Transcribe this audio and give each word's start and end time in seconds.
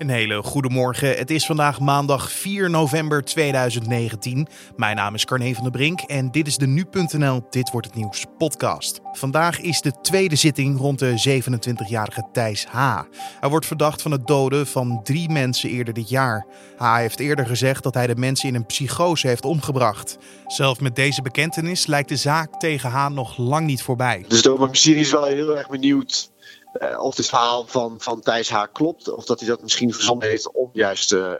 Een 0.00 0.08
hele 0.08 0.42
goede 0.42 0.68
morgen. 0.68 1.16
Het 1.16 1.30
is 1.30 1.46
vandaag 1.46 1.80
maandag 1.80 2.32
4 2.32 2.70
november 2.70 3.24
2019. 3.24 4.46
Mijn 4.76 4.96
naam 4.96 5.14
is 5.14 5.24
Carne 5.24 5.54
van 5.54 5.62
der 5.62 5.72
Brink 5.72 6.00
en 6.00 6.30
dit 6.30 6.46
is 6.46 6.56
de 6.56 6.66
Nu.nl 6.66 7.46
Dit 7.50 7.70
Wordt 7.70 7.86
Het 7.86 7.96
Nieuws 7.96 8.24
podcast. 8.38 9.00
Vandaag 9.12 9.60
is 9.60 9.80
de 9.80 9.92
tweede 10.02 10.36
zitting 10.36 10.78
rond 10.78 10.98
de 10.98 11.42
27-jarige 11.42 12.28
Thijs 12.32 12.64
H. 12.64 13.00
Hij 13.40 13.48
wordt 13.48 13.66
verdacht 13.66 14.02
van 14.02 14.10
het 14.10 14.26
doden 14.26 14.66
van 14.66 15.00
drie 15.02 15.30
mensen 15.30 15.70
eerder 15.70 15.94
dit 15.94 16.08
jaar. 16.08 16.46
H. 16.76 16.96
heeft 16.96 17.20
eerder 17.20 17.46
gezegd 17.46 17.82
dat 17.82 17.94
hij 17.94 18.06
de 18.06 18.16
mensen 18.16 18.48
in 18.48 18.54
een 18.54 18.66
psychose 18.66 19.26
heeft 19.26 19.44
omgebracht. 19.44 20.18
Zelf 20.46 20.80
met 20.80 20.96
deze 20.96 21.22
bekentenis 21.22 21.86
lijkt 21.86 22.08
de 22.08 22.16
zaak 22.16 22.60
tegen 22.60 22.90
H. 22.90 23.08
nog 23.08 23.36
lang 23.36 23.66
niet 23.66 23.82
voorbij. 23.82 24.24
Dus 24.28 24.42
de 24.42 24.50
Openbaar 24.50 24.86
is 24.86 25.10
wel 25.10 25.24
heel 25.24 25.56
erg 25.56 25.68
benieuwd 25.68 26.30
uh, 26.72 27.02
of 27.02 27.16
het 27.16 27.26
verhaal 27.28 27.66
van, 27.66 27.94
van 27.98 28.20
Thijs 28.20 28.50
H. 28.50 28.62
klopt. 28.72 29.12
Of 29.12 29.24
dat 29.24 29.40
hij 29.40 29.48
dat 29.48 29.62
misschien 29.62 29.92
verzonnen 29.92 30.28
heeft 30.28 30.52
om 30.52 30.70
juist 30.72 31.12
uh, 31.12 31.32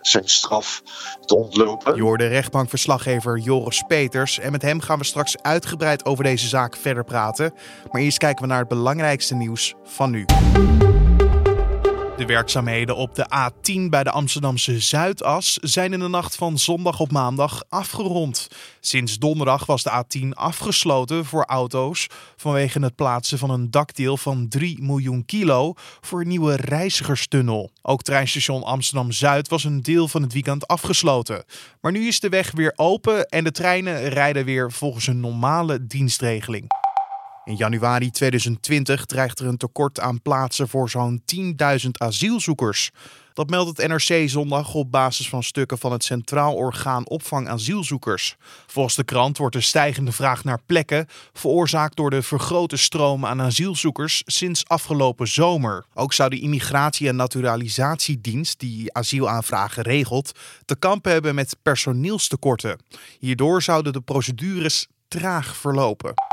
zijn 0.00 0.28
straf 0.28 0.82
te 1.24 1.36
ontlopen. 1.36 1.96
Je 1.96 2.02
hoorde 2.02 2.26
rechtbankverslaggever 2.26 3.38
Joris 3.38 3.82
Peters. 3.86 4.38
En 4.38 4.52
met 4.52 4.62
hem 4.62 4.80
gaan 4.80 4.98
we 4.98 5.04
straks 5.04 5.42
uitgebreid 5.42 6.04
over 6.04 6.24
deze 6.24 6.48
zaak 6.48 6.76
verder 6.76 7.04
praten. 7.04 7.54
Maar 7.90 8.00
eerst 8.00 8.18
kijken 8.18 8.42
we 8.42 8.48
naar 8.48 8.58
het 8.58 8.68
belangrijkste 8.68 9.34
nieuws 9.34 9.74
van 9.84 10.10
nu. 10.10 10.24
De 12.18 12.26
werkzaamheden 12.26 12.96
op 12.96 13.14
de 13.14 13.26
A10 13.26 13.88
bij 13.90 14.04
de 14.04 14.10
Amsterdamse 14.10 14.80
Zuidas 14.80 15.54
zijn 15.54 15.92
in 15.92 15.98
de 15.98 16.08
nacht 16.08 16.34
van 16.34 16.58
zondag 16.58 17.00
op 17.00 17.10
maandag 17.10 17.62
afgerond. 17.68 18.48
Sinds 18.80 19.18
donderdag 19.18 19.66
was 19.66 19.82
de 19.82 20.04
A10 20.04 20.28
afgesloten 20.28 21.24
voor 21.24 21.44
auto's 21.44 22.06
vanwege 22.36 22.80
het 22.80 22.94
plaatsen 22.94 23.38
van 23.38 23.50
een 23.50 23.70
dakdeel 23.70 24.16
van 24.16 24.48
3 24.48 24.82
miljoen 24.82 25.24
kilo 25.24 25.72
voor 26.00 26.20
een 26.20 26.28
nieuwe 26.28 26.56
reizigerstunnel. 26.56 27.70
Ook 27.82 28.02
treinstation 28.02 28.62
Amsterdam 28.62 29.12
Zuid 29.12 29.48
was 29.48 29.64
een 29.64 29.82
deel 29.82 30.08
van 30.08 30.22
het 30.22 30.32
weekend 30.32 30.66
afgesloten. 30.66 31.44
Maar 31.80 31.92
nu 31.92 32.06
is 32.06 32.20
de 32.20 32.28
weg 32.28 32.50
weer 32.50 32.72
open 32.76 33.28
en 33.28 33.44
de 33.44 33.52
treinen 33.52 34.08
rijden 34.08 34.44
weer 34.44 34.72
volgens 34.72 35.06
een 35.06 35.20
normale 35.20 35.86
dienstregeling. 35.86 36.66
In 37.48 37.56
januari 37.56 38.10
2020 38.10 39.04
dreigt 39.04 39.38
er 39.38 39.46
een 39.46 39.56
tekort 39.56 40.00
aan 40.00 40.22
plaatsen 40.22 40.68
voor 40.68 40.90
zo'n 40.90 41.22
10.000 41.34 41.90
asielzoekers. 41.92 42.90
Dat 43.32 43.50
meldt 43.50 43.76
het 43.76 43.88
NRC 43.88 44.28
zondag 44.28 44.74
op 44.74 44.90
basis 44.90 45.28
van 45.28 45.42
stukken 45.42 45.78
van 45.78 45.92
het 45.92 46.04
Centraal 46.04 46.54
Orgaan 46.54 47.08
Opvang 47.08 47.48
Asielzoekers. 47.48 48.36
Volgens 48.66 48.94
de 48.94 49.04
krant 49.04 49.38
wordt 49.38 49.54
de 49.54 49.60
stijgende 49.60 50.12
vraag 50.12 50.44
naar 50.44 50.60
plekken 50.66 51.06
veroorzaakt 51.32 51.96
door 51.96 52.10
de 52.10 52.22
vergrote 52.22 52.76
stroom 52.76 53.26
aan 53.26 53.42
asielzoekers 53.42 54.22
sinds 54.26 54.68
afgelopen 54.68 55.28
zomer. 55.28 55.84
Ook 55.94 56.12
zou 56.12 56.30
de 56.30 56.40
Immigratie- 56.40 57.08
en 57.08 57.16
Naturalisatiedienst, 57.16 58.60
die 58.60 58.94
asielaanvragen 58.94 59.82
regelt, 59.82 60.32
te 60.64 60.76
kampen 60.76 61.12
hebben 61.12 61.34
met 61.34 61.56
personeelstekorten. 61.62 62.78
Hierdoor 63.18 63.62
zouden 63.62 63.92
de 63.92 64.00
procedures 64.00 64.86
traag 65.08 65.56
verlopen. 65.56 66.27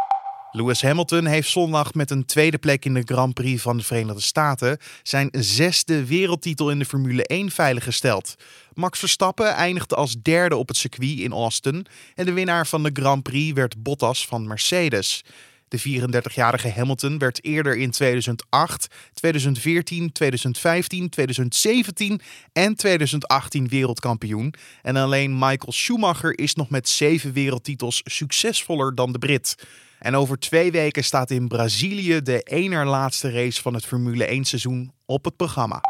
Lewis 0.55 0.81
Hamilton 0.81 1.25
heeft 1.25 1.49
zondag 1.49 1.93
met 1.93 2.11
een 2.11 2.25
tweede 2.25 2.57
plek 2.57 2.85
in 2.85 2.93
de 2.93 3.01
Grand 3.05 3.33
Prix 3.33 3.61
van 3.61 3.77
de 3.77 3.83
Verenigde 3.83 4.21
Staten 4.21 4.77
zijn 5.03 5.29
zesde 5.31 6.05
wereldtitel 6.05 6.69
in 6.69 6.79
de 6.79 6.85
Formule 6.85 7.25
1 7.25 7.51
veiliggesteld. 7.51 8.35
Max 8.73 8.99
Verstappen 8.99 9.53
eindigde 9.53 9.95
als 9.95 10.15
derde 10.21 10.55
op 10.55 10.67
het 10.67 10.77
circuit 10.77 11.19
in 11.19 11.31
Austin 11.31 11.85
en 12.15 12.25
de 12.25 12.33
winnaar 12.33 12.67
van 12.67 12.83
de 12.83 12.89
Grand 12.93 13.23
Prix 13.23 13.53
werd 13.53 13.83
Bottas 13.83 14.27
van 14.27 14.47
Mercedes. 14.47 15.23
De 15.67 15.79
34-jarige 15.79 16.69
Hamilton 16.69 17.17
werd 17.17 17.43
eerder 17.43 17.77
in 17.77 17.91
2008, 17.91 18.87
2014, 19.13 20.11
2015, 20.11 21.09
2017 21.09 22.21
en 22.53 22.75
2018 22.75 23.67
wereldkampioen. 23.67 24.53
En 24.81 24.95
alleen 24.95 25.37
Michael 25.37 25.71
Schumacher 25.71 26.39
is 26.39 26.55
nog 26.55 26.69
met 26.69 26.89
zeven 26.89 27.33
wereldtitels 27.33 28.01
succesvoller 28.03 28.95
dan 28.95 29.11
de 29.11 29.19
Brit. 29.19 29.55
En 29.99 30.15
over 30.15 30.39
twee 30.39 30.71
weken 30.71 31.03
staat 31.03 31.31
in 31.31 31.47
Brazilië 31.47 32.21
de 32.21 32.39
ene 32.39 32.85
laatste 32.85 33.31
race 33.31 33.61
van 33.61 33.73
het 33.73 33.85
Formule 33.85 34.25
1 34.25 34.43
seizoen 34.45 34.91
op 35.05 35.25
het 35.25 35.35
programma. 35.35 35.81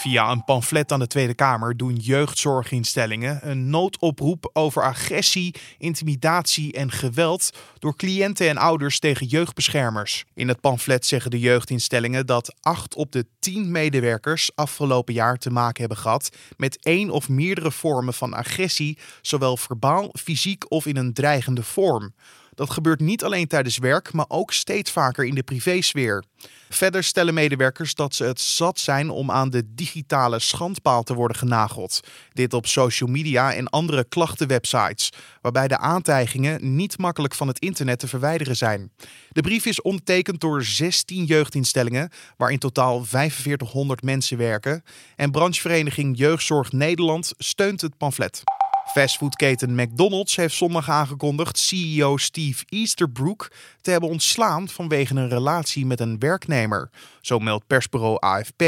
Via 0.00 0.30
een 0.30 0.44
pamflet 0.44 0.92
aan 0.92 0.98
de 0.98 1.06
Tweede 1.06 1.34
Kamer 1.34 1.76
doen 1.76 1.94
jeugdzorginstellingen 1.94 3.48
een 3.50 3.70
noodoproep 3.70 4.50
over 4.52 4.82
agressie, 4.82 5.54
intimidatie 5.78 6.72
en 6.72 6.90
geweld 6.90 7.50
door 7.78 7.96
cliënten 7.96 8.48
en 8.48 8.56
ouders 8.56 8.98
tegen 8.98 9.26
jeugdbeschermers. 9.26 10.24
In 10.34 10.48
het 10.48 10.60
pamflet 10.60 11.06
zeggen 11.06 11.30
de 11.30 11.38
jeugdinstellingen 11.38 12.26
dat 12.26 12.54
acht 12.60 12.94
op 12.94 13.12
de 13.12 13.26
tien 13.38 13.70
medewerkers 13.70 14.50
afgelopen 14.54 15.14
jaar 15.14 15.36
te 15.36 15.50
maken 15.50 15.80
hebben 15.80 15.98
gehad 15.98 16.36
met 16.56 16.78
één 16.82 17.10
of 17.10 17.28
meerdere 17.28 17.72
vormen 17.72 18.14
van 18.14 18.34
agressie, 18.34 18.98
zowel 19.20 19.56
verbaal, 19.56 20.14
fysiek 20.18 20.70
of 20.70 20.86
in 20.86 20.96
een 20.96 21.12
dreigende 21.12 21.62
vorm. 21.62 22.14
Dat 22.54 22.70
gebeurt 22.70 23.00
niet 23.00 23.24
alleen 23.24 23.46
tijdens 23.46 23.78
werk, 23.78 24.12
maar 24.12 24.24
ook 24.28 24.52
steeds 24.52 24.90
vaker 24.90 25.24
in 25.24 25.34
de 25.34 25.42
privésfeer. 25.42 26.24
Verder 26.68 27.04
stellen 27.04 27.34
medewerkers 27.34 27.94
dat 27.94 28.14
ze 28.14 28.24
het 28.24 28.40
zat 28.40 28.78
zijn 28.78 29.10
om 29.10 29.30
aan 29.30 29.50
de 29.50 29.74
digitale 29.74 30.38
schandpaal 30.38 31.02
te 31.02 31.14
worden 31.14 31.36
genageld. 31.36 32.00
Dit 32.32 32.54
op 32.54 32.66
social 32.66 33.10
media 33.10 33.54
en 33.54 33.68
andere 33.68 34.04
klachtenwebsites, 34.04 35.12
waarbij 35.40 35.68
de 35.68 35.78
aantijgingen 35.78 36.76
niet 36.76 36.98
makkelijk 36.98 37.34
van 37.34 37.48
het 37.48 37.58
internet 37.58 37.98
te 37.98 38.08
verwijderen 38.08 38.56
zijn. 38.56 38.92
De 39.30 39.40
brief 39.40 39.66
is 39.66 39.82
ondertekend 39.82 40.40
door 40.40 40.62
16 40.62 41.24
jeugdinstellingen, 41.24 42.10
waar 42.36 42.50
in 42.50 42.58
totaal 42.58 43.04
4500 43.04 44.02
mensen 44.02 44.38
werken. 44.38 44.84
En 45.16 45.30
branchevereniging 45.30 46.18
Jeugdzorg 46.18 46.72
Nederland 46.72 47.32
steunt 47.38 47.80
het 47.80 47.96
pamflet. 47.96 48.42
Fastfoodketen 48.92 49.74
McDonald's 49.74 50.36
heeft 50.36 50.54
zondag 50.54 50.88
aangekondigd 50.88 51.58
CEO 51.58 52.16
Steve 52.16 52.64
Easterbrook 52.68 53.50
te 53.80 53.90
hebben 53.90 54.08
ontslaan 54.10 54.68
vanwege 54.68 55.14
een 55.14 55.28
relatie 55.28 55.86
met 55.86 56.00
een 56.00 56.18
werknemer. 56.18 56.90
Zo 57.20 57.38
meldt 57.38 57.66
persbureau 57.66 58.16
AFP. 58.18 58.62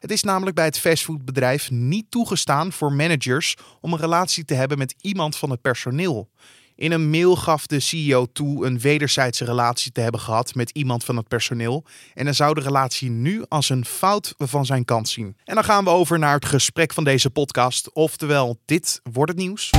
Het 0.00 0.10
is 0.10 0.22
namelijk 0.22 0.56
bij 0.56 0.64
het 0.64 0.78
fastfoodbedrijf 0.78 1.70
niet 1.70 2.10
toegestaan 2.10 2.72
voor 2.72 2.92
managers 2.92 3.56
om 3.80 3.92
een 3.92 3.98
relatie 3.98 4.44
te 4.44 4.54
hebben 4.54 4.78
met 4.78 4.94
iemand 5.00 5.36
van 5.36 5.50
het 5.50 5.60
personeel. 5.60 6.28
In 6.76 6.92
een 6.92 7.10
mail 7.10 7.36
gaf 7.36 7.66
de 7.66 7.80
CEO 7.80 8.26
toe 8.32 8.66
een 8.66 8.80
wederzijdse 8.80 9.44
relatie 9.44 9.92
te 9.92 10.00
hebben 10.00 10.20
gehad 10.20 10.54
met 10.54 10.70
iemand 10.70 11.04
van 11.04 11.16
het 11.16 11.28
personeel. 11.28 11.84
En 12.14 12.24
hij 12.24 12.34
zou 12.34 12.54
de 12.54 12.60
relatie 12.60 13.10
nu 13.10 13.44
als 13.48 13.68
een 13.68 13.84
fout 13.84 14.34
van 14.38 14.66
zijn 14.66 14.84
kant 14.84 15.08
zien. 15.08 15.36
En 15.44 15.54
dan 15.54 15.64
gaan 15.64 15.84
we 15.84 15.90
over 15.90 16.18
naar 16.18 16.34
het 16.34 16.44
gesprek 16.44 16.92
van 16.92 17.04
deze 17.04 17.30
podcast. 17.30 17.92
Oftewel, 17.92 18.58
dit 18.64 19.00
wordt 19.12 19.30
het 19.30 19.40
nieuws. 19.40 19.70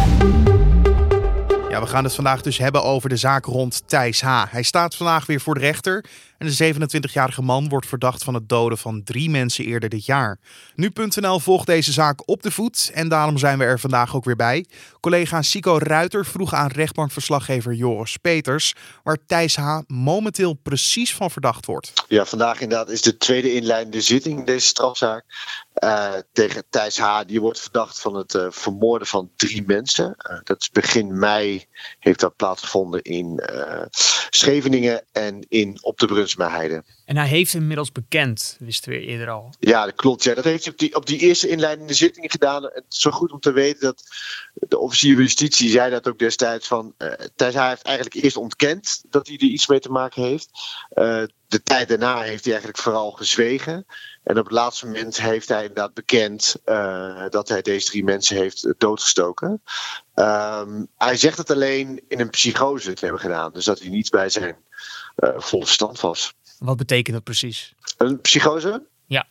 Ja, 1.74 1.82
we 1.82 1.88
gaan 1.88 2.04
het 2.04 2.16
vandaag 2.16 2.42
dus 2.42 2.58
hebben 2.58 2.84
over 2.84 3.10
de 3.10 3.18
zaak 3.18 3.46
rond 3.46 3.84
Thijs 3.86 4.22
H. 4.22 4.44
Hij 4.50 4.64
staat 4.64 4.96
vandaag 4.96 5.26
weer 5.26 5.42
voor 5.42 5.54
de 5.54 5.60
rechter. 5.60 6.06
En 6.44 6.50
de 6.50 6.88
27-jarige 6.88 7.42
man 7.42 7.70
wordt 7.70 7.88
verdacht 7.88 8.24
van 8.24 8.34
het 8.34 8.50
doden 8.50 8.78
van 8.78 9.04
drie 9.04 9.30
mensen 9.30 9.66
eerder 9.66 9.90
dit 9.90 10.06
jaar. 10.06 10.40
Nu.nl 10.76 11.40
volgt 11.40 11.66
deze 11.66 11.92
zaak 11.92 12.30
op 12.30 12.44
de 12.44 12.52
voet 12.52 12.92
en 12.94 13.10
daarom 13.10 13.38
zijn 13.38 13.58
we 13.58 13.64
er 13.64 13.80
vandaag 13.80 14.16
ook 14.16 14.24
weer 14.26 14.36
bij. 14.36 14.66
Collega 15.00 15.42
Sico 15.42 15.78
Ruiter 15.78 16.26
vroeg 16.26 16.54
aan 16.54 16.68
rechtbankverslaggever 16.68 17.74
Joris 17.74 18.18
Peters 18.18 18.74
waar 19.04 19.18
Thijs 19.28 19.56
H. 19.56 19.80
momenteel 19.88 20.54
precies 20.54 21.16
van 21.16 21.32
verdacht 21.32 21.66
wordt. 21.66 21.94
Ja, 22.08 22.26
vandaag 22.26 22.60
inderdaad 22.60 22.90
is 22.90 23.02
de 23.02 23.18
tweede 23.18 23.54
inleidende 23.54 24.02
zitting 24.02 24.40
in 24.40 24.46
deze 24.46 24.68
strafzaak. 24.68 25.26
Uh, 25.84 26.14
tegen 26.34 26.64
Thijs 26.70 26.98
H. 26.98 27.22
Die 27.26 27.42
wordt 27.42 27.60
verdacht 27.60 28.00
van 28.00 28.16
het 28.16 28.34
uh, 28.34 28.46
vermoorden 28.50 29.08
van 29.08 29.32
drie 29.36 29.64
mensen. 29.66 30.16
Uh, 30.18 30.38
dat 30.44 30.62
is 30.62 30.70
begin 30.70 31.20
mei 31.20 31.66
heeft 32.00 32.20
dat 32.20 32.36
plaatsgevonden 32.36 33.02
in 33.02 33.44
Scheveningen 34.36 35.04
en 35.12 35.46
in 35.50 35.78
Op 35.82 36.00
de 36.00 36.06
Brunsmeheide. 36.06 36.84
En 37.06 37.18
hij 37.18 37.28
heeft 37.28 37.54
inmiddels 37.54 37.92
bekend, 37.92 38.58
wisten 38.60 38.92
we 38.92 39.00
eerder 39.00 39.30
al. 39.30 39.54
Ja, 39.60 39.86
dat 39.86 39.96
klopt. 39.96 40.24
Ja. 40.24 40.34
Dat 40.34 40.44
heeft 40.44 40.64
hij 40.64 40.74
op 40.74 40.80
die, 40.80 40.96
op 40.96 41.06
die 41.06 41.20
eerste 41.20 41.48
inleidende 41.48 41.94
zitting 41.94 42.32
gedaan. 42.32 42.64
Het 42.64 42.84
is 42.90 43.00
zo 43.00 43.12
goed 43.12 43.32
om 43.32 43.40
te 43.40 43.52
weten 43.52 43.82
dat 43.82 44.04
de 44.54 44.78
officier 44.78 45.14
van 45.14 45.24
justitie 45.24 45.70
zei 45.70 45.92
dat 45.92 46.08
ook 46.08 46.20
destijds 46.20 46.68
van... 46.68 46.94
Uh, 46.98 47.12
Thijs 47.36 47.54
H. 47.54 47.68
heeft 47.68 47.84
eigenlijk 47.84 48.16
eerst 48.16 48.38
ontkend 48.38 49.04
dat 49.10 49.28
hij 49.28 49.36
er 49.36 49.44
iets 49.44 49.68
mee 49.68 49.80
te 49.80 49.92
maken 49.92 50.24
heeft. 50.24 50.50
Uh, 50.94 51.24
de 51.54 51.64
tijd 51.64 51.88
daarna 51.88 52.22
heeft 52.22 52.44
hij 52.44 52.54
eigenlijk 52.54 52.84
vooral 52.84 53.12
gezwegen. 53.12 53.86
En 54.24 54.38
op 54.38 54.44
het 54.44 54.54
laatste 54.54 54.86
moment 54.86 55.22
heeft 55.22 55.50
hij 55.50 55.62
inderdaad 55.62 55.94
bekend 55.94 56.56
uh, 56.66 57.30
dat 57.30 57.50
hij 57.50 57.62
deze 57.62 57.86
drie 57.86 58.04
mensen 58.04 58.36
heeft 58.36 58.74
doodgestoken. 58.78 59.62
Um, 60.16 60.88
hij 60.98 61.16
zegt 61.18 61.38
het 61.38 61.52
alleen 61.52 62.04
in 62.08 62.20
een 62.20 62.30
psychose 62.30 62.94
te 62.94 63.04
hebben 63.04 63.22
gedaan. 63.22 63.54
Dus 63.54 63.66
dat 63.66 63.80
hij 63.80 63.90
niet 63.90 64.10
bij 64.10 64.30
zijn 64.30 64.56
uh, 65.18 65.30
volle 65.38 65.66
stand 65.66 66.00
was. 66.00 66.34
Wat 66.60 66.78
betekent 66.78 67.16
dat 67.16 67.24
precies? 67.24 67.74
Een 67.98 68.22
psychose? 68.22 68.86
Ja. 69.06 69.28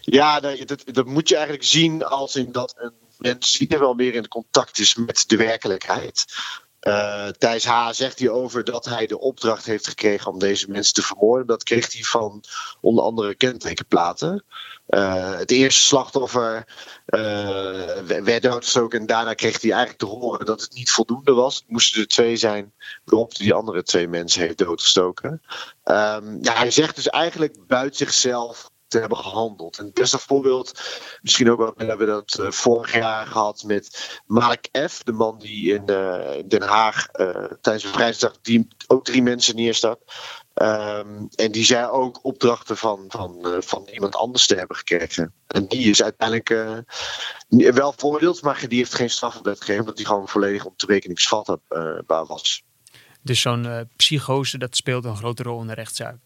Ja, 0.00 0.40
dat, 0.40 0.68
dat, 0.68 0.82
dat 0.84 1.06
moet 1.06 1.28
je 1.28 1.34
eigenlijk 1.34 1.66
zien 1.66 2.04
als 2.04 2.36
in 2.36 2.52
dat 2.52 2.74
een 2.76 2.92
mens 3.18 3.58
niet 3.58 3.78
wel 3.78 3.94
meer 3.94 4.14
in 4.14 4.28
contact 4.28 4.78
is 4.78 4.94
met 4.94 5.24
de 5.26 5.36
werkelijkheid. 5.36 6.24
Uh, 6.88 7.28
Thijs 7.28 7.64
H. 7.64 7.90
zegt 7.90 8.18
hierover 8.18 8.64
dat 8.64 8.84
hij 8.84 9.06
de 9.06 9.20
opdracht 9.20 9.66
heeft 9.66 9.88
gekregen 9.88 10.32
om 10.32 10.38
deze 10.38 10.70
mensen 10.70 10.94
te 10.94 11.02
vermoorden. 11.02 11.46
Dat 11.46 11.62
kreeg 11.62 11.92
hij 11.92 12.02
van 12.02 12.44
onder 12.80 13.04
andere 13.04 13.34
kentekenplaten. 13.34 14.44
Uh, 14.88 15.36
het 15.36 15.50
eerste 15.50 15.82
slachtoffer 15.82 16.64
uh, 17.06 17.20
werd 18.22 18.42
doodgestoken 18.42 19.00
en 19.00 19.06
daarna 19.06 19.34
kreeg 19.34 19.60
hij 19.60 19.70
eigenlijk 19.70 20.00
te 20.00 20.06
horen 20.06 20.46
dat 20.46 20.60
het 20.60 20.74
niet 20.74 20.90
voldoende 20.90 21.32
was. 21.32 21.54
Het 21.54 21.68
moesten 21.68 22.00
er 22.00 22.08
twee 22.08 22.36
zijn 22.36 22.72
waarop 23.04 23.36
die 23.36 23.54
andere 23.54 23.82
twee 23.82 24.08
mensen 24.08 24.40
heeft 24.40 24.58
doodgestoken. 24.58 25.42
Um, 25.84 26.38
ja, 26.42 26.52
hij 26.54 26.70
zegt 26.70 26.94
dus 26.96 27.08
eigenlijk 27.08 27.66
buiten 27.66 27.96
zichzelf 27.96 28.70
te 28.94 29.00
hebben 29.00 29.18
gehandeld. 29.18 29.78
En 29.78 29.84
het 29.84 29.94
beste 29.94 30.18
voorbeeld, 30.18 30.80
misschien 31.22 31.50
ook 31.50 31.58
wel, 31.58 31.72
we 31.76 31.84
hebben 31.84 32.06
dat 32.06 32.38
uh, 32.40 32.50
vorig 32.50 32.92
jaar 32.92 33.26
gehad 33.26 33.62
met 33.62 34.20
Mark 34.26 34.68
F., 34.88 35.02
de 35.02 35.12
man 35.12 35.38
die 35.38 35.74
in 35.74 35.82
uh, 35.90 36.42
Den 36.46 36.62
Haag 36.62 37.08
uh, 37.12 37.44
tijdens 37.60 37.84
een 37.84 37.92
vrijdag 37.92 38.40
die 38.40 38.68
ook 38.86 39.04
drie 39.04 39.22
mensen 39.22 39.56
neerstak. 39.56 40.00
Um, 40.54 41.28
en 41.34 41.52
die 41.52 41.64
zei 41.64 41.86
ook 41.86 42.24
opdrachten 42.24 42.76
van, 42.76 43.04
van, 43.08 43.62
van 43.62 43.88
iemand 43.92 44.16
anders 44.16 44.46
te 44.46 44.54
hebben 44.54 44.76
gekregen. 44.76 45.34
En 45.46 45.66
die 45.66 45.90
is 45.90 46.02
uiteindelijk 46.02 46.48
wel 47.48 47.92
veroordeeld, 47.96 48.42
maar 48.42 48.68
die 48.68 48.78
heeft 48.78 48.94
geen 48.94 49.10
strafverbod 49.10 49.58
gegeven, 49.58 49.80
omdat 49.80 49.96
die 49.96 50.06
gewoon 50.06 50.28
volledig 50.28 50.64
ontoerekeningsvatbaar 50.64 52.26
was. 52.26 52.62
Dus 53.22 53.40
zo'n 53.40 53.90
psychose, 53.96 54.58
dat 54.58 54.76
speelt 54.76 55.04
een 55.04 55.16
grote 55.16 55.42
rol 55.42 55.60
in 55.60 55.66
de 55.66 55.74
rechtszaak. 55.74 56.16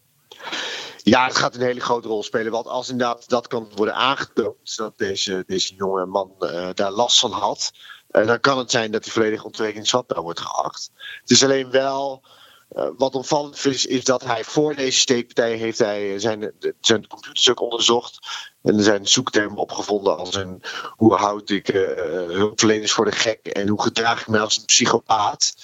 Ja, 1.09 1.25
het 1.25 1.35
gaat 1.35 1.55
een 1.55 1.61
hele 1.61 1.79
grote 1.79 2.07
rol 2.07 2.23
spelen. 2.23 2.51
Want 2.51 2.67
als 2.67 2.89
inderdaad 2.89 3.29
dat 3.29 3.47
kan 3.47 3.71
worden 3.75 3.95
aangetoond 3.95 4.75
dat 4.75 4.97
deze, 4.97 5.43
deze 5.47 5.75
jonge 5.75 6.05
man 6.05 6.35
uh, 6.39 6.69
daar 6.73 6.91
last 6.91 7.19
van 7.19 7.31
had, 7.31 7.71
uh, 8.11 8.27
dan 8.27 8.39
kan 8.39 8.57
het 8.57 8.71
zijn 8.71 8.91
dat 8.91 9.03
hij 9.03 9.13
volledig 9.13 9.43
ontwikkelingsvatbaar 9.43 10.21
wordt 10.21 10.39
geacht. 10.39 10.91
Het 11.21 11.29
is 11.29 11.43
alleen 11.43 11.71
wel. 11.71 12.23
Uh, 12.75 12.87
wat 12.97 13.15
opvallend 13.15 13.65
is, 13.65 13.85
is 13.85 14.03
dat 14.03 14.23
hij 14.23 14.43
voor 14.43 14.75
deze 14.75 14.99
steekpartij 14.99 15.55
heeft 15.55 15.77
hij 15.77 16.19
zijn, 16.19 16.53
zijn 16.81 17.07
computers 17.07 17.49
ook 17.49 17.61
onderzocht. 17.61 18.19
En 18.61 18.77
er 18.77 18.83
zijn 18.83 19.07
zoektermen 19.07 19.57
opgevonden 19.57 20.17
als 20.17 20.35
een, 20.35 20.61
hoe 20.95 21.13
houd 21.13 21.49
ik 21.49 21.67
hulpverleners 22.27 22.91
voor 22.91 23.05
de 23.05 23.11
gek 23.11 23.47
en 23.47 23.67
hoe 23.67 23.81
gedraag 23.81 24.21
ik 24.21 24.27
me 24.27 24.39
als 24.39 24.57
een 24.57 24.65
psychopaat. 24.65 25.55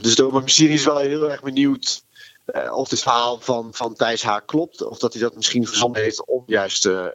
dus 0.00 0.14
de 0.14 0.22
Openbaar 0.22 0.40
Ministerie 0.40 0.74
is 0.74 0.84
wel 0.84 0.98
heel 0.98 1.30
erg 1.30 1.42
benieuwd 1.42 2.06
uh, 2.54 2.76
of 2.76 2.90
het 2.90 3.02
verhaal 3.02 3.40
van, 3.40 3.74
van 3.74 3.94
Thijs 3.94 4.22
H. 4.22 4.36
klopt. 4.46 4.82
Of 4.82 4.98
dat 4.98 5.12
hij 5.12 5.22
dat 5.22 5.34
misschien 5.34 5.66
verzonnen 5.66 6.02
heeft 6.02 6.26
om 6.26 6.42
juist 6.46 6.86
uh, 6.86 7.06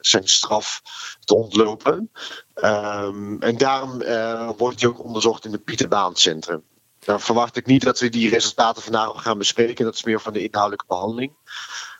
zijn 0.00 0.28
straf 0.28 0.82
te 1.20 1.34
ontlopen. 1.34 2.10
Um, 2.54 3.42
en 3.42 3.56
daarom 3.56 3.98
wordt 4.56 4.80
hij 4.80 4.90
ook 4.90 5.04
onderzocht 5.04 5.44
in 5.44 5.52
het 5.52 5.64
Pieterbaan 5.64 6.16
Centrum. 6.16 6.62
Dan 6.98 7.20
verwacht 7.20 7.56
ik 7.56 7.66
niet 7.66 7.82
dat 7.82 7.98
we 7.98 8.08
die 8.08 8.30
resultaten 8.30 8.82
vandaag 8.82 9.22
gaan 9.22 9.38
bespreken. 9.38 9.84
Dat 9.84 9.94
is 9.94 10.04
meer 10.04 10.20
van 10.20 10.32
de 10.32 10.42
inhoudelijke 10.42 10.84
behandeling. 10.88 11.32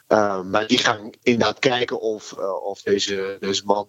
Uh, 0.09 0.43
maar 0.43 0.67
die 0.67 0.79
gaan 0.79 1.11
inderdaad 1.23 1.59
kijken 1.59 2.01
of, 2.01 2.33
of 2.63 2.83
deze, 2.83 3.37
deze 3.41 3.65
man 3.65 3.89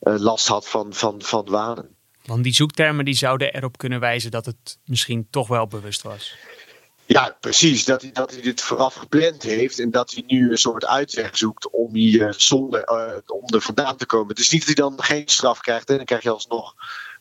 last 0.00 0.46
had 0.46 0.68
van, 0.68 0.92
van, 0.92 1.22
van 1.22 1.44
wanen. 1.50 1.96
Want 2.24 2.44
die 2.44 2.54
zoektermen 2.54 3.04
die 3.04 3.14
zouden 3.14 3.54
erop 3.54 3.78
kunnen 3.78 4.00
wijzen 4.00 4.30
dat 4.30 4.46
het 4.46 4.78
misschien 4.84 5.26
toch 5.30 5.48
wel 5.48 5.66
bewust 5.66 6.02
was. 6.02 6.36
Ja, 7.06 7.36
precies. 7.40 7.84
Dat 7.84 8.02
hij, 8.02 8.12
dat 8.12 8.30
hij 8.30 8.40
dit 8.40 8.60
vooraf 8.60 8.94
gepland 8.94 9.42
heeft 9.42 9.78
en 9.78 9.90
dat 9.90 10.10
hij 10.10 10.22
nu 10.26 10.50
een 10.50 10.58
soort 10.58 10.86
uitweg 10.86 11.36
zoekt 11.36 11.70
om 11.70 11.94
hier 11.94 12.34
zonder 12.36 12.88
uh, 12.90 13.18
om 13.26 13.54
er 13.54 13.60
vandaan 13.60 13.96
te 13.96 14.06
komen. 14.06 14.28
Het 14.28 14.38
is 14.38 14.50
niet 14.50 14.66
dat 14.66 14.76
hij 14.76 14.88
dan 14.88 15.02
geen 15.02 15.28
straf 15.28 15.60
krijgt 15.60 15.90
en 15.90 15.96
dan 15.96 16.04
krijg 16.04 16.22
je 16.22 16.30
alsnog 16.30 16.74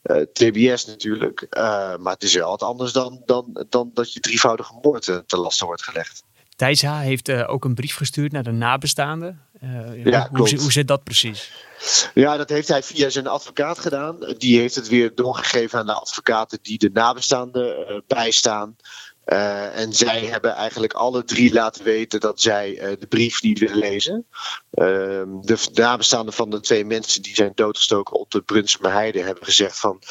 uh, 0.04 0.18
TBS 0.18 0.86
natuurlijk. 0.86 1.42
Uh, 1.50 1.60
maar 1.98 2.14
het 2.14 2.24
is 2.24 2.34
wel 2.34 2.50
wat 2.50 2.64
anders 2.64 2.92
dan, 2.92 3.22
dan, 3.26 3.66
dan 3.70 3.92
dat 3.94 4.14
je 4.14 4.20
drievoudige 4.20 4.74
moord 4.82 5.04
te 5.26 5.38
lasten 5.38 5.66
wordt 5.66 5.84
gelegd. 5.84 6.24
Thijs 6.56 6.82
H. 6.82 7.00
heeft 7.00 7.32
ook 7.32 7.66
een 7.66 7.76
brief 7.76 7.96
gestuurd 7.96 8.32
naar 8.32 8.44
de 8.44 8.52
nabestaanden. 8.52 9.42
ja, 10.04 10.30
hoe, 10.32 10.56
hoe 10.60 10.72
zit 10.72 10.88
dat 10.88 11.04
precies? 11.04 11.52
Ja, 12.14 12.38
dat 12.38 12.50
heeft 12.50 12.68
hij 12.68 12.84
via 12.84 13.10
zijn 13.10 13.28
advocaat 13.28 13.80
gedaan. 13.80 14.18
Die 14.38 14.60
heeft 14.60 14.76
het 14.76 14.88
weer 14.88 15.16
doorgegeven 15.16 15.80
aan 15.80 15.86
de 15.86 15.94
advocaten 15.94 16.60
die 16.62 16.78
de 16.78 16.90
nabestaanden 16.94 18.04
bijstaan. 18.08 18.76
Uh, 19.26 19.78
en 19.78 19.94
zij 19.94 20.26
hebben 20.26 20.54
eigenlijk 20.54 20.94
alle 20.94 21.24
drie 21.24 21.54
laten 21.54 21.84
weten 21.84 22.20
dat 22.20 22.42
zij 22.42 22.72
uh, 22.72 23.00
de 23.00 23.08
brief 23.08 23.42
niet 23.42 23.60
willen 23.60 23.78
lezen. 23.78 24.26
Uh, 24.74 24.86
de 25.42 25.68
nabestaanden 25.74 26.34
van 26.34 26.50
de 26.50 26.60
twee 26.60 26.86
mensen 26.86 27.22
die 27.22 27.36
zijn 27.36 27.52
doodgestoken 27.56 28.20
op 28.20 28.32
de 28.32 28.42
Brunsumer 28.42 28.92
Heide 28.92 29.22
hebben 29.22 29.44
gezegd 29.44 29.80
van... 29.80 30.02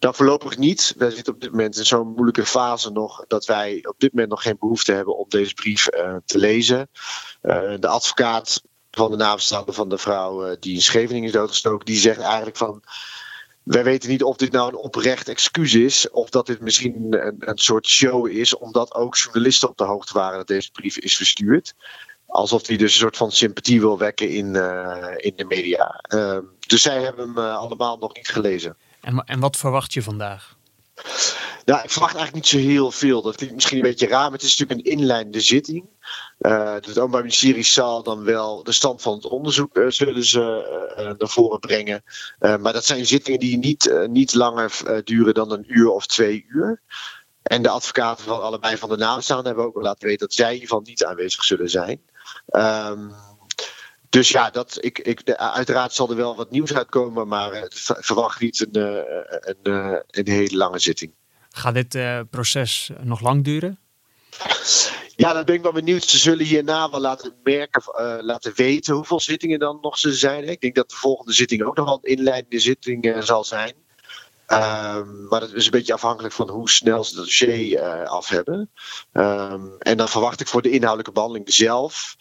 Nou, 0.00 0.14
voorlopig 0.14 0.56
niet. 0.56 0.94
Wij 0.96 1.10
zitten 1.10 1.34
op 1.34 1.40
dit 1.40 1.50
moment 1.50 1.76
in 1.76 1.84
zo'n 1.84 2.08
moeilijke 2.08 2.46
fase 2.46 2.90
nog... 2.90 3.24
dat 3.26 3.46
wij 3.46 3.78
op 3.82 3.94
dit 3.98 4.12
moment 4.12 4.30
nog 4.30 4.42
geen 4.42 4.56
behoefte 4.58 4.92
hebben 4.92 5.16
om 5.16 5.28
deze 5.28 5.54
brief 5.54 5.86
eh, 5.86 6.16
te 6.24 6.38
lezen. 6.38 6.90
de 7.80 7.88
advocaat 7.88 8.62
van 8.90 9.10
de 9.10 9.16
nabestaanden 9.16 9.74
van 9.74 9.88
de 9.88 9.98
vrouw 9.98 10.56
die 10.60 10.74
in 10.74 10.82
Scheveningen 10.82 11.26
is 11.26 11.34
doodgestoken... 11.34 11.86
die 11.86 11.98
zegt 11.98 12.20
eigenlijk 12.20 12.56
van 12.56 12.82
wij 13.64 13.84
weten 13.84 14.10
niet 14.10 14.22
of 14.22 14.36
dit 14.36 14.52
nou 14.52 14.68
een 14.68 14.76
oprecht 14.76 15.28
excuus 15.28 15.74
is. 15.74 16.10
Of 16.10 16.30
dat 16.30 16.46
dit 16.46 16.60
misschien 16.60 17.06
een, 17.10 17.36
een 17.38 17.58
soort 17.58 17.86
show 17.86 18.28
is. 18.28 18.56
Omdat 18.56 18.94
ook 18.94 19.16
journalisten 19.16 19.68
op 19.68 19.76
de 19.76 19.84
hoogte 19.84 20.12
waren 20.12 20.38
dat 20.38 20.46
deze 20.46 20.70
brief 20.70 20.98
is 20.98 21.16
verstuurd. 21.16 21.74
Alsof 22.26 22.66
hij 22.66 22.76
dus 22.76 22.92
een 22.92 23.00
soort 23.00 23.16
van 23.16 23.32
sympathie 23.32 23.80
wil 23.80 23.98
wekken 23.98 24.28
in, 24.28 24.54
uh, 24.54 25.14
in 25.16 25.32
de 25.36 25.44
media. 25.44 26.04
Uh, 26.08 26.38
dus 26.66 26.82
zij 26.82 27.02
hebben 27.02 27.26
hem 27.26 27.38
uh, 27.38 27.56
allemaal 27.56 27.98
nog 27.98 28.14
niet 28.14 28.28
gelezen. 28.28 28.76
En, 29.00 29.24
en 29.24 29.40
wat 29.40 29.56
verwacht 29.56 29.92
je 29.92 30.02
vandaag? 30.02 30.56
Ja, 31.64 31.82
ik 31.82 31.90
verwacht 31.90 32.14
eigenlijk 32.14 32.44
niet 32.44 32.62
zo 32.62 32.68
heel 32.68 32.90
veel. 32.90 33.22
Dat 33.22 33.36
klinkt 33.36 33.54
misschien 33.54 33.76
een 33.76 33.82
beetje 33.82 34.06
raar, 34.06 34.22
maar 34.22 34.32
het 34.32 34.42
is 34.42 34.56
natuurlijk 34.56 34.86
een 34.88 34.98
inleidende 34.98 35.40
zitting. 35.40 35.84
Uh, 36.40 36.72
het 36.72 36.98
Openbaar 36.98 37.20
Ministerie 37.20 37.64
zal 37.64 38.02
dan 38.02 38.24
wel 38.24 38.62
de 38.62 38.72
stand 38.72 39.02
van 39.02 39.14
het 39.14 39.26
onderzoek 39.26 39.76
uh, 39.76 39.90
zullen 39.90 40.24
ze 40.24 40.40
uh, 40.98 41.04
naar 41.04 41.28
voren 41.28 41.60
brengen. 41.60 42.04
maar 42.38 42.72
dat 42.72 42.84
zijn 42.84 43.06
zittingen 43.06 43.40
die 43.40 43.58
niet, 43.58 44.06
niet 44.06 44.34
langer 44.34 45.02
duren 45.04 45.34
dan 45.34 45.50
een 45.50 45.64
uur 45.66 45.90
of 45.90 46.06
twee 46.06 46.44
uur. 46.48 46.80
En 47.42 47.62
de 47.62 47.68
advocaten 47.68 48.24
van 48.24 48.42
allebei 48.42 48.76
van 48.76 48.88
de 48.88 48.96
nabestaanden 48.96 49.46
hebben 49.46 49.64
ook 49.64 49.74
wel 49.74 49.82
laten 49.82 50.06
weten 50.06 50.26
dat 50.26 50.36
zij 50.36 50.58
geval 50.58 50.80
niet 50.80 51.04
aanwezig 51.04 51.44
zullen 51.44 51.70
zijn. 51.70 52.00
Um, 52.50 53.12
dus 54.08 54.28
ja, 54.28 54.50
dat, 54.50 54.78
ik, 54.80 54.98
ik, 54.98 55.30
uiteraard 55.32 55.92
zal 55.92 56.10
er 56.10 56.16
wel 56.16 56.36
wat 56.36 56.50
nieuws 56.50 56.74
uitkomen, 56.74 57.28
maar 57.28 57.66
verwacht 57.70 58.40
niet 58.40 58.60
een, 58.60 58.80
een, 58.80 59.58
een, 59.62 60.02
een 60.10 60.28
hele 60.28 60.56
lange 60.56 60.78
zitting. 60.78 61.12
Gaat 61.56 61.74
dit 61.74 61.94
uh, 61.94 62.20
proces 62.30 62.90
nog 63.00 63.20
lang 63.20 63.44
duren? 63.44 63.78
Ja, 65.16 65.32
dan 65.32 65.44
ben 65.44 65.54
ik 65.54 65.62
wel 65.62 65.72
benieuwd. 65.72 66.04
Ze 66.04 66.18
zullen 66.18 66.46
hierna 66.46 66.90
wel 66.90 67.00
laten 67.00 67.34
merken, 67.42 67.82
uh, 67.98 68.16
laten 68.20 68.52
weten 68.54 68.94
hoeveel 68.94 69.20
zittingen 69.20 69.58
dan 69.58 69.78
nog 69.80 69.98
ze 69.98 70.14
zijn. 70.14 70.48
Ik 70.48 70.60
denk 70.60 70.74
dat 70.74 70.90
de 70.90 70.96
volgende 70.96 71.32
zitting 71.32 71.62
ook 71.62 71.76
nog 71.76 71.86
wel 71.86 71.98
een 72.02 72.16
inleidende 72.16 72.58
zitting 72.58 73.04
uh, 73.04 73.20
zal 73.20 73.44
zijn. 73.44 73.74
Um, 74.48 75.26
maar 75.28 75.40
dat 75.40 75.52
is 75.52 75.64
een 75.64 75.70
beetje 75.70 75.92
afhankelijk 75.92 76.34
van 76.34 76.48
hoe 76.48 76.70
snel 76.70 77.04
ze 77.04 77.14
het 77.14 77.24
dossier 77.24 77.80
af 78.06 78.28
hebben. 78.28 78.70
Um, 79.12 79.78
en 79.78 79.96
dan 79.96 80.08
verwacht 80.08 80.40
ik 80.40 80.48
voor 80.48 80.62
de 80.62 80.70
inhoudelijke 80.70 81.12
behandeling 81.12 81.52
zelf 81.52 82.16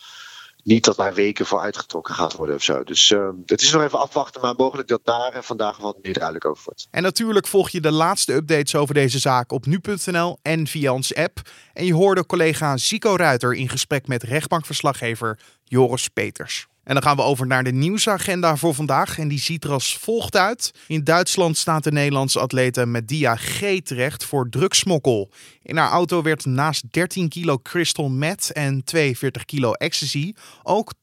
niet 0.63 0.83
dat 0.83 0.95
daar 0.95 1.13
weken 1.13 1.45
voor 1.45 1.59
uitgetrokken 1.59 2.13
gaat 2.13 2.33
worden 2.33 2.55
of 2.55 2.63
zo. 2.63 2.83
Dus 2.83 3.09
uh, 3.09 3.29
het 3.45 3.61
is 3.61 3.71
nog 3.71 3.83
even 3.83 3.99
afwachten, 3.99 4.41
maar 4.41 4.53
mogelijk 4.57 4.87
dat 4.87 5.01
daar 5.03 5.43
vandaag 5.43 5.77
wat 5.77 5.97
meer 6.01 6.13
duidelijk 6.13 6.45
over 6.45 6.63
wordt. 6.65 6.87
En 6.91 7.03
natuurlijk 7.03 7.47
volg 7.47 7.69
je 7.69 7.81
de 7.81 7.91
laatste 7.91 8.33
updates 8.33 8.75
over 8.75 8.93
deze 8.93 9.19
zaak 9.19 9.51
op 9.51 9.65
nu.nl 9.65 10.37
en 10.41 10.67
via 10.67 10.93
ons 10.93 11.15
app. 11.15 11.41
En 11.73 11.85
je 11.85 11.93
hoorde 11.93 12.25
collega 12.25 12.77
Zico 12.77 13.15
Ruiter 13.15 13.53
in 13.53 13.69
gesprek 13.69 14.07
met 14.07 14.23
rechtbankverslaggever 14.23 15.39
Joris 15.63 16.07
Peters. 16.07 16.67
En 16.83 16.93
dan 16.93 17.03
gaan 17.03 17.15
we 17.15 17.21
over 17.21 17.47
naar 17.47 17.63
de 17.63 17.71
nieuwsagenda 17.71 18.55
voor 18.55 18.73
vandaag. 18.73 19.17
En 19.17 19.27
die 19.27 19.39
ziet 19.39 19.63
er 19.63 19.71
als 19.71 19.97
volgt 19.97 20.35
uit. 20.35 20.73
In 20.87 21.03
Duitsland 21.03 21.57
staat 21.57 21.83
de 21.83 21.91
Nederlandse 21.91 22.39
atlete 22.39 22.85
Medea 22.85 23.35
G 23.35 23.79
terecht 23.83 24.25
voor 24.25 24.49
drugsmokkel. 24.49 25.29
In 25.61 25.77
haar 25.77 25.89
auto 25.89 26.21
werd 26.21 26.45
naast 26.45 26.83
13 26.91 27.29
kilo 27.29 27.59
crystal 27.59 28.09
meth 28.09 28.51
en 28.51 28.83
42 28.83 29.45
kilo 29.45 29.71
ecstasy 29.71 30.33
ook 30.63 30.93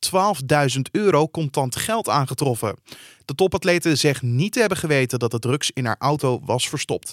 12.000 0.74 0.80
euro 0.90 1.28
contant 1.28 1.76
geld 1.76 2.08
aangetroffen. 2.08 2.76
De 3.24 3.34
topatlete 3.34 3.96
zegt 3.96 4.22
niet 4.22 4.52
te 4.52 4.60
hebben 4.60 4.78
geweten 4.78 5.18
dat 5.18 5.30
de 5.30 5.38
drugs 5.38 5.70
in 5.74 5.86
haar 5.86 5.96
auto 5.98 6.40
was 6.44 6.68
verstopt. 6.68 7.10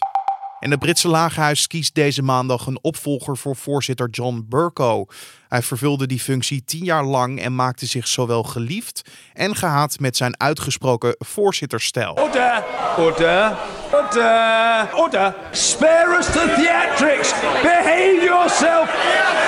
En 0.60 0.72
het 0.72 0.80
Britse 0.80 1.08
lagerhuis 1.08 1.68
kiest 1.68 1.96
deze 1.96 2.22
maandag 2.22 2.66
een 2.66 2.80
opvolger 2.82 3.38
voor 3.38 3.56
voorzitter 3.56 4.10
John 4.10 4.46
Burko. 4.50 5.06
Hij 5.48 5.62
vervulde 5.62 6.08
die 6.08 6.20
functie 6.20 6.64
tien 6.66 6.84
jaar 6.84 7.04
lang 7.04 7.42
en 7.42 7.56
maakte 7.56 7.86
zich 7.86 8.08
zowel 8.08 8.44
geliefd 8.44 9.02
en 9.34 9.56
gehaat 9.56 10.00
met 10.00 10.18
zijn 10.18 10.40
uitgesproken 10.40 11.16
voorzitterstijl. 11.20 12.14
Order, 12.14 12.64
order, 12.98 13.58
order, 13.92 14.96
order. 14.96 15.36
Spare 15.52 16.18
us 16.18 16.26
the 16.26 16.54
theatrics. 16.56 17.34
Behave 17.62 18.20
yourself. 18.24 18.86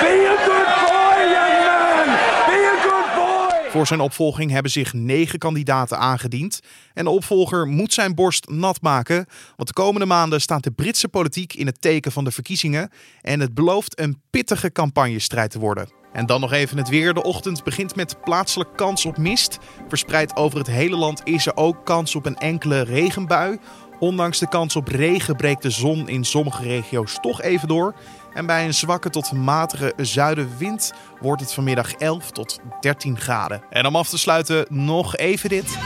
Be 0.00 0.26
a 0.28 0.44
good 0.46 0.68
boy, 0.86 1.18
young 1.34 1.56
man. 1.66 2.06
Be 2.46 2.60
a 2.72 2.82
good 2.82 3.14
boy. 3.14 3.50
Voor 3.70 3.86
zijn 3.86 4.00
opvolging 4.00 4.50
hebben 4.50 4.70
zich 4.70 4.92
negen 4.92 5.38
kandidaten 5.38 5.98
aangediend. 5.98 6.60
En 6.94 7.04
de 7.04 7.10
opvolger 7.10 7.66
moet 7.66 7.92
zijn 7.92 8.14
borst 8.14 8.48
nat 8.48 8.80
maken. 8.80 9.26
Want 9.56 9.68
de 9.68 9.74
komende 9.74 10.06
maanden 10.06 10.40
staat 10.40 10.62
de 10.62 10.70
Britse 10.70 11.08
politiek 11.08 11.54
in 11.54 11.66
het 11.66 11.80
teken 11.80 12.12
van 12.12 12.24
de 12.24 12.30
verkiezingen. 12.30 12.90
En 13.22 13.40
het 13.40 13.54
belooft 13.54 14.00
een 14.00 14.20
pittige 14.30 14.72
campagnestrijd 14.72 15.50
te 15.50 15.58
worden. 15.58 15.88
En 16.12 16.26
dan 16.26 16.40
nog 16.40 16.52
even 16.52 16.78
het 16.78 16.88
weer. 16.88 17.14
De 17.14 17.22
ochtend 17.22 17.64
begint 17.64 17.96
met 17.96 18.20
plaatselijk 18.20 18.76
kans 18.76 19.06
op 19.06 19.16
mist. 19.16 19.58
Verspreid 19.88 20.36
over 20.36 20.58
het 20.58 20.66
hele 20.66 20.96
land 20.96 21.20
is 21.24 21.46
er 21.46 21.56
ook 21.56 21.84
kans 21.84 22.14
op 22.14 22.26
een 22.26 22.38
enkele 22.38 22.80
regenbui. 22.80 23.58
Ondanks 23.98 24.38
de 24.38 24.48
kans 24.48 24.76
op 24.76 24.88
regen 24.88 25.36
breekt 25.36 25.62
de 25.62 25.70
zon 25.70 26.08
in 26.08 26.24
sommige 26.24 26.62
regio's 26.62 27.18
toch 27.20 27.42
even 27.42 27.68
door. 27.68 27.94
En 28.32 28.46
bij 28.46 28.64
een 28.64 28.74
zwakke 28.74 29.10
tot 29.10 29.32
matige 29.32 29.92
zuidenwind 29.96 30.92
wordt 31.20 31.40
het 31.40 31.52
vanmiddag 31.52 31.92
11 31.92 32.30
tot 32.30 32.60
13 32.80 33.18
graden. 33.18 33.62
En 33.70 33.86
om 33.86 33.96
af 33.96 34.08
te 34.08 34.18
sluiten 34.18 34.66
nog 34.68 35.16
even 35.16 35.48
dit. 35.48 35.78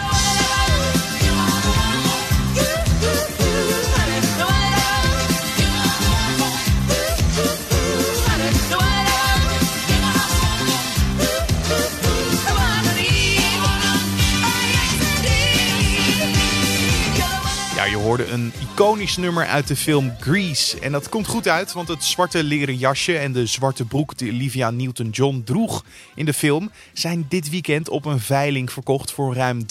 Je 17.91 17.97
hoorde 17.97 18.27
een 18.27 18.53
iconisch 18.61 19.17
nummer 19.17 19.47
uit 19.47 19.69
de 19.69 19.77
film 19.77 20.13
Grease. 20.21 20.81
En 20.81 20.93
dat 20.93 21.09
komt 21.09 21.27
goed 21.27 21.49
uit, 21.49 21.73
want 21.73 21.89
het 21.89 22.05
zwarte 22.05 22.45
leren 22.45 22.77
jasje 22.77 23.19
en 23.19 23.33
de 23.33 23.47
zwarte 23.47 23.85
broek 23.85 24.19
die 24.19 24.33
Olivia 24.33 24.71
Newton-John 24.71 25.43
droeg 25.45 25.85
in 26.15 26.25
de 26.25 26.33
film 26.33 26.71
zijn 26.93 27.27
dit 27.29 27.51
weekend 27.51 27.89
op 27.89 28.05
een 28.05 28.21
veiling 28.21 28.73
verkocht 28.73 29.13
voor 29.13 29.35
ruim 29.35 29.67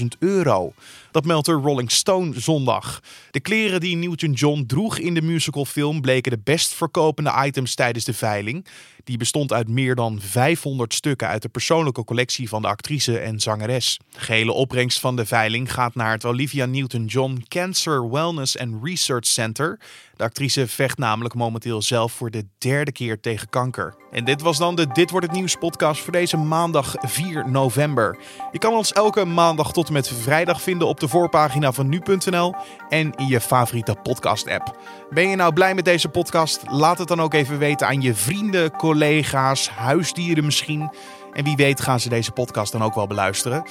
360.000 0.00 0.06
euro. 0.18 0.72
Dat 1.10 1.24
meldt 1.24 1.46
de 1.46 1.52
Rolling 1.52 1.90
Stone 1.90 2.40
zondag. 2.40 3.00
De 3.30 3.40
kleren 3.40 3.80
die 3.80 3.96
Newton-John 3.96 4.64
droeg 4.66 4.98
in 4.98 5.14
de 5.14 5.22
musicalfilm 5.22 6.00
bleken 6.00 6.30
de 6.30 6.40
best 6.44 6.74
verkopende 6.74 7.32
items 7.44 7.74
tijdens 7.74 8.04
de 8.04 8.14
veiling. 8.14 8.66
Die 9.04 9.16
bestond 9.16 9.52
uit 9.52 9.68
meer 9.68 9.94
dan 9.94 10.20
500 10.20 10.94
stukken 10.94 11.28
uit 11.28 11.42
de 11.42 11.48
persoonlijke 11.48 12.04
collectie 12.04 12.48
van 12.48 12.62
de 12.62 12.68
actrice 12.68 13.18
en 13.18 13.40
zangeres. 13.40 13.98
De 14.12 14.20
gehele 14.20 14.52
opbrengst 14.52 15.00
van 15.00 15.16
de 15.16 15.26
veiling 15.26 15.72
gaat 15.72 15.94
naar 15.94 16.12
het 16.12 16.24
Olivia 16.24 16.66
Newton-John 16.66 17.44
Cancer 17.48 18.10
Wellness 18.10 18.58
and 18.58 18.74
Research 18.82 19.26
Center. 19.26 19.78
De 20.20 20.26
actrice 20.26 20.66
vecht 20.66 20.98
namelijk 20.98 21.34
momenteel 21.34 21.82
zelf 21.82 22.12
voor 22.12 22.30
de 22.30 22.46
derde 22.58 22.92
keer 22.92 23.20
tegen 23.20 23.48
kanker. 23.48 23.94
En 24.10 24.24
dit 24.24 24.42
was 24.42 24.58
dan 24.58 24.74
de 24.74 24.86
Dit 24.92 25.10
wordt 25.10 25.26
het 25.26 25.36
nieuws 25.36 25.56
podcast 25.56 26.00
voor 26.02 26.12
deze 26.12 26.36
maandag 26.36 26.94
4 26.98 27.50
november. 27.50 28.18
Je 28.52 28.58
kan 28.58 28.72
ons 28.72 28.92
elke 28.92 29.24
maandag 29.24 29.72
tot 29.72 29.86
en 29.86 29.92
met 29.92 30.08
vrijdag 30.08 30.62
vinden 30.62 30.88
op 30.88 31.00
de 31.00 31.08
voorpagina 31.08 31.72
van 31.72 31.88
nu.nl 31.88 32.54
en 32.88 33.14
in 33.14 33.26
je 33.26 33.40
favoriete 33.40 33.96
podcast 34.02 34.48
app. 34.48 34.76
Ben 35.10 35.28
je 35.28 35.36
nou 35.36 35.52
blij 35.52 35.74
met 35.74 35.84
deze 35.84 36.08
podcast? 36.08 36.62
Laat 36.70 36.98
het 36.98 37.08
dan 37.08 37.20
ook 37.20 37.34
even 37.34 37.58
weten 37.58 37.86
aan 37.86 38.00
je 38.00 38.14
vrienden, 38.14 38.70
collega's, 38.70 39.68
huisdieren 39.68 40.44
misschien. 40.44 40.90
En 41.32 41.44
wie 41.44 41.56
weet 41.56 41.80
gaan 41.80 42.00
ze 42.00 42.08
deze 42.08 42.32
podcast 42.32 42.72
dan 42.72 42.82
ook 42.82 42.94
wel 42.94 43.06
beluisteren. 43.06 43.64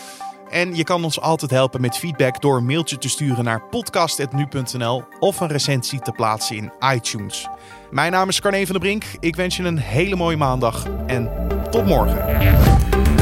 En 0.50 0.76
je 0.76 0.84
kan 0.84 1.04
ons 1.04 1.22
altijd 1.22 1.52
helpen 1.52 1.82
met 1.82 1.98
feedback 1.98 2.42
door 2.42 2.58
een 2.58 2.66
mailtje 2.66 2.98
te 2.98 3.10
sturen 3.10 3.44
naar 3.44 3.62
podcast.nu.nl 3.62 5.04
of 5.20 5.40
een 5.40 5.48
recensie 5.48 6.00
te 6.00 6.12
plaatsen 6.12 6.56
in 6.56 6.72
iTunes. 6.94 7.48
Mijn 7.92 8.12
naam 8.12 8.30
is 8.30 8.42
Carne 8.42 8.66
van 8.66 8.72
der 8.72 8.82
Brink. 8.82 9.04
Ik 9.20 9.36
wens 9.36 9.58
je 9.58 9.64
een 9.64 9.78
hele 9.78 10.16
mooie 10.16 10.38
maandag 10.38 10.88
en 11.08 11.30
tot 11.72 11.86
morgen. 11.86 13.19